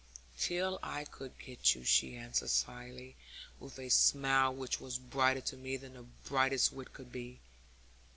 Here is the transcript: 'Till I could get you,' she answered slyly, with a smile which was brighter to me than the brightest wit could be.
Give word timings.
'Till 0.35 0.79
I 0.81 1.03
could 1.03 1.37
get 1.37 1.75
you,' 1.75 1.83
she 1.83 2.15
answered 2.15 2.49
slyly, 2.49 3.15
with 3.59 3.77
a 3.77 3.89
smile 3.89 4.51
which 4.51 4.79
was 4.81 4.97
brighter 4.97 5.41
to 5.41 5.55
me 5.55 5.77
than 5.77 5.93
the 5.93 6.07
brightest 6.27 6.73
wit 6.73 6.91
could 6.91 7.11
be. 7.11 7.39